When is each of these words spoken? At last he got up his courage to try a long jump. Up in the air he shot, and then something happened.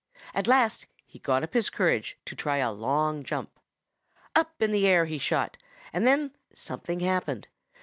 At 0.33 0.47
last 0.47 0.87
he 1.05 1.19
got 1.19 1.43
up 1.43 1.53
his 1.53 1.69
courage 1.69 2.17
to 2.25 2.35
try 2.35 2.57
a 2.57 2.71
long 2.71 3.21
jump. 3.23 3.51
Up 4.35 4.59
in 4.59 4.71
the 4.71 4.87
air 4.87 5.05
he 5.05 5.19
shot, 5.19 5.59
and 5.93 6.07
then 6.07 6.31
something 6.55 7.01
happened. 7.01 7.47